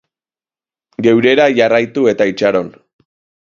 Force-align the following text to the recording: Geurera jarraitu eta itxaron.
Geurera 1.09 1.47
jarraitu 1.61 2.07
eta 2.15 2.29
itxaron. 2.35 2.75